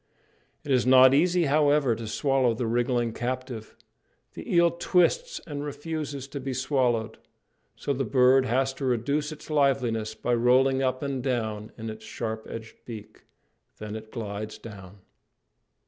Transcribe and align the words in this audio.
It 0.63 0.71
is 0.71 0.87
not 0.87 1.13
easy, 1.13 1.43
however, 1.45 1.95
to 1.95 2.07
swallow 2.07 2.55
the 2.55 2.65
wriggling 2.65 3.13
captive. 3.13 3.75
The 4.33 4.51
eel 4.51 4.71
twists, 4.71 5.39
and 5.45 5.63
refuses 5.63 6.27
to 6.29 6.39
be 6.39 6.55
swallowed; 6.55 7.19
so 7.75 7.93
the 7.93 8.03
bird 8.03 8.47
has 8.47 8.73
to 8.73 8.85
reduce 8.85 9.31
its 9.31 9.51
liveliness 9.51 10.15
by 10.15 10.33
rolling 10.33 10.81
up 10.81 11.03
and 11.03 11.21
down 11.21 11.71
in 11.77 11.91
its 11.91 12.03
sharp 12.03 12.47
edged 12.49 12.77
beak. 12.83 13.25
Then 13.77 13.95
it 13.95 14.11
glides 14.11 14.57
down. 14.57 15.01